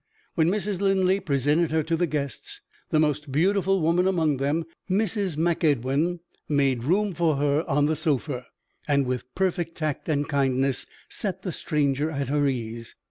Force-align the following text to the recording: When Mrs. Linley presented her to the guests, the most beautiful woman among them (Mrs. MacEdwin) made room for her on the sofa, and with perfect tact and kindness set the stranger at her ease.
When 0.33 0.49
Mrs. 0.49 0.81
Linley 0.81 1.19
presented 1.19 1.69
her 1.69 1.83
to 1.83 1.95
the 1.95 2.07
guests, 2.07 2.61
the 2.89 2.99
most 2.99 3.31
beautiful 3.31 3.81
woman 3.81 4.07
among 4.07 4.37
them 4.37 4.63
(Mrs. 4.89 5.37
MacEdwin) 5.37 6.21
made 6.49 6.85
room 6.85 7.13
for 7.13 7.35
her 7.35 7.63
on 7.69 7.85
the 7.85 7.95
sofa, 7.95 8.47
and 8.87 9.05
with 9.05 9.35
perfect 9.35 9.75
tact 9.75 10.09
and 10.09 10.27
kindness 10.27 10.87
set 11.07 11.43
the 11.43 11.51
stranger 11.51 12.09
at 12.09 12.29
her 12.29 12.47
ease. 12.47 12.95